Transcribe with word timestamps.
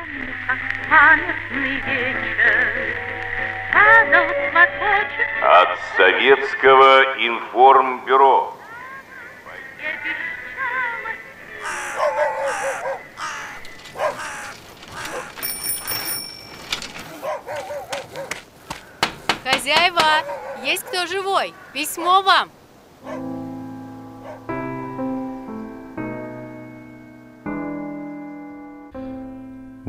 помню, 0.00 0.34
как 0.46 0.58
памятный 0.88 1.80
вечер 1.80 2.96
Падал 3.72 4.26
платочек 4.52 5.28
От 5.42 5.78
Советского 5.96 7.02
информбюро. 7.18 8.56
Хозяева, 19.44 20.00
есть 20.62 20.84
кто 20.84 21.06
живой? 21.06 21.54
Письмо 21.72 22.22
вам. 22.22 22.50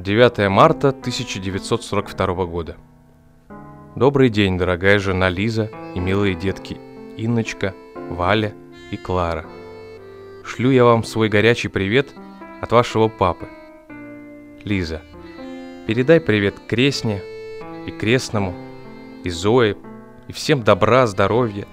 Девятое 0.00 0.48
марта 0.48 0.88
1942 0.88 2.46
года. 2.46 2.78
Добрый 3.94 4.30
день, 4.30 4.56
дорогая 4.56 4.98
жена 4.98 5.28
Лиза 5.28 5.70
и 5.94 6.00
милые 6.00 6.34
детки 6.34 6.78
Инночка, 7.18 7.74
Валя 8.08 8.54
и 8.90 8.96
Клара. 8.96 9.44
Шлю 10.42 10.70
я 10.70 10.86
вам 10.86 11.04
свой 11.04 11.28
горячий 11.28 11.68
привет 11.68 12.14
от 12.62 12.72
вашего 12.72 13.08
папы. 13.08 13.46
Лиза, 14.64 15.02
передай 15.86 16.18
привет 16.18 16.54
Кресне 16.66 17.22
и 17.86 17.90
Крестному, 17.90 18.54
и 19.22 19.28
Зое, 19.28 19.76
и 20.28 20.32
всем 20.32 20.62
добра, 20.62 21.06
здоровья. 21.08 21.66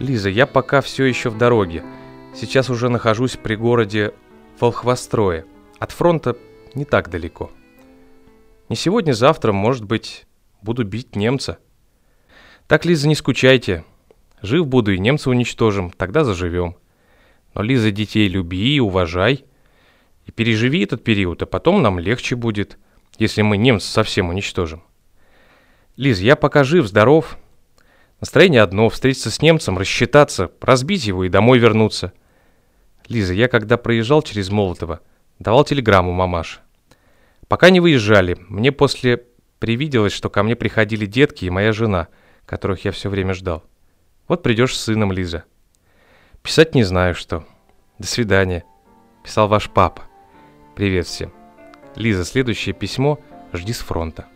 Лиза, 0.00 0.28
я 0.28 0.46
пока 0.46 0.80
все 0.80 1.04
еще 1.04 1.30
в 1.30 1.38
дороге. 1.38 1.84
Сейчас 2.34 2.68
уже 2.68 2.88
нахожусь 2.88 3.36
при 3.36 3.54
городе 3.54 4.12
Волхвострое. 4.58 5.46
От 5.78 5.92
фронта 5.92 6.36
не 6.74 6.84
так 6.84 7.10
далеко. 7.10 7.50
Не 8.68 8.76
сегодня-завтра, 8.76 9.52
может 9.52 9.84
быть, 9.84 10.26
буду 10.62 10.84
бить 10.84 11.16
немца. 11.16 11.58
Так, 12.66 12.84
Лиза, 12.84 13.08
не 13.08 13.14
скучайте. 13.14 13.84
Жив 14.40 14.66
буду 14.66 14.92
и 14.92 14.98
немца 14.98 15.30
уничтожим, 15.30 15.90
тогда 15.90 16.24
заживем. 16.24 16.76
Но, 17.54 17.62
Лиза, 17.62 17.90
детей 17.90 18.28
люби 18.28 18.76
и 18.76 18.80
уважай. 18.80 19.44
И 20.26 20.32
переживи 20.32 20.82
этот 20.82 21.04
период, 21.04 21.42
а 21.42 21.46
потом 21.46 21.82
нам 21.82 21.98
легче 21.98 22.34
будет, 22.34 22.78
если 23.18 23.42
мы 23.42 23.58
немца 23.58 23.90
совсем 23.90 24.30
уничтожим. 24.30 24.82
Лиз, 25.96 26.18
я 26.18 26.34
пока 26.34 26.64
жив, 26.64 26.86
здоров. 26.86 27.38
Настроение 28.20 28.62
одно, 28.62 28.88
встретиться 28.88 29.30
с 29.30 29.42
немцем, 29.42 29.78
рассчитаться, 29.78 30.50
разбить 30.60 31.06
его 31.06 31.24
и 31.24 31.28
домой 31.28 31.58
вернуться. 31.58 32.12
Лиза, 33.06 33.34
я 33.34 33.48
когда 33.48 33.76
проезжал 33.76 34.22
через 34.22 34.50
Молотово, 34.50 35.00
давал 35.38 35.64
телеграмму 35.64 36.12
мамаше. 36.12 36.63
Пока 37.48 37.70
не 37.70 37.80
выезжали, 37.80 38.36
мне 38.48 38.72
после 38.72 39.26
привиделось, 39.58 40.12
что 40.12 40.30
ко 40.30 40.42
мне 40.42 40.56
приходили 40.56 41.06
детки 41.06 41.44
и 41.44 41.50
моя 41.50 41.72
жена, 41.72 42.08
которых 42.46 42.84
я 42.84 42.92
все 42.92 43.08
время 43.08 43.34
ждал. 43.34 43.64
Вот 44.28 44.42
придешь 44.42 44.76
с 44.76 44.82
сыном, 44.82 45.12
Лиза. 45.12 45.44
Писать 46.42 46.74
не 46.74 46.84
знаю 46.84 47.14
что. 47.14 47.44
До 47.98 48.06
свидания. 48.06 48.64
Писал 49.22 49.48
ваш 49.48 49.70
папа. 49.70 50.04
Привет 50.74 51.06
всем. 51.06 51.32
Лиза, 51.96 52.24
следующее 52.24 52.74
письмо 52.74 53.18
жди 53.52 53.72
с 53.72 53.78
фронта. 53.78 54.26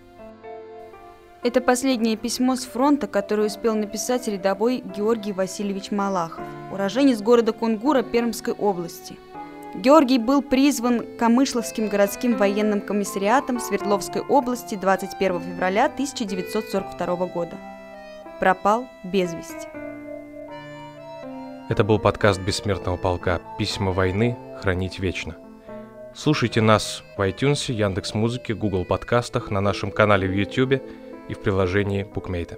Это 1.42 1.60
последнее 1.60 2.16
письмо 2.16 2.56
с 2.56 2.64
фронта, 2.64 3.06
которое 3.06 3.46
успел 3.46 3.74
написать 3.76 4.26
рядовой 4.28 4.82
Георгий 4.96 5.32
Васильевич 5.32 5.90
Малахов, 5.90 6.44
уроженец 6.72 7.20
города 7.20 7.52
Кунгура 7.52 8.02
Пермской 8.02 8.54
области. 8.54 9.16
Георгий 9.74 10.18
был 10.18 10.42
призван 10.42 11.04
Камышловским 11.18 11.88
городским 11.88 12.36
военным 12.36 12.80
комиссариатом 12.80 13.60
Свердловской 13.60 14.22
области 14.22 14.74
21 14.74 15.40
февраля 15.40 15.86
1942 15.86 17.26
года. 17.26 17.56
Пропал 18.40 18.88
без 19.04 19.34
вести. 19.34 19.68
Это 21.68 21.84
был 21.84 21.98
подкаст 21.98 22.40
Бессмертного 22.40 22.96
полка 22.96 23.42
«Письма 23.58 23.92
войны. 23.92 24.36
Хранить 24.62 24.98
вечно». 24.98 25.36
Слушайте 26.14 26.62
нас 26.62 27.04
в 27.16 27.20
iTunes, 27.20 27.70
Яндекс.Музыке, 27.70 28.54
Google 28.54 28.86
подкастах, 28.86 29.50
на 29.50 29.60
нашем 29.60 29.92
канале 29.92 30.26
в 30.26 30.32
YouTube 30.32 30.82
и 31.28 31.34
в 31.34 31.40
приложении 31.40 32.04
Букмейта. 32.04 32.56